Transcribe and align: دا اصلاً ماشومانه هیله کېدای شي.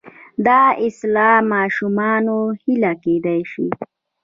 دا 0.45 0.61
اصلاً 0.85 1.29
ماشومانه 1.53 2.37
هیله 2.63 2.93
کېدای 3.03 3.41
شي. 3.51 3.67